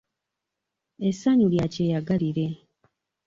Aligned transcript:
Essanyu 1.09 1.47
lya 1.53 1.65
kyeyagalire. 1.73 2.47